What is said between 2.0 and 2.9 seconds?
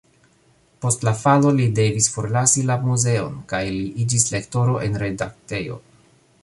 forlasi la